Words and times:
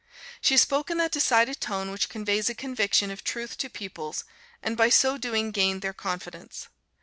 She 0.41 0.57
spoke 0.57 0.89
in 0.89 0.97
that 0.97 1.11
decided 1.11 1.61
tone 1.61 1.91
which 1.91 2.09
conveys 2.09 2.49
a 2.49 2.55
conviction 2.55 3.11
of 3.11 3.23
truth 3.23 3.55
to 3.59 3.69
pupils, 3.69 4.23
and 4.63 4.75
by 4.75 4.89
so 4.89 5.15
doing 5.15 5.51
gained 5.51 5.83
their 5.83 5.93
confidence. 5.93 6.69